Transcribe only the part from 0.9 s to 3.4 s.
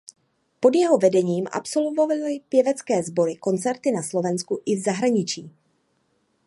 vedením absolvovaly pěvecké sbory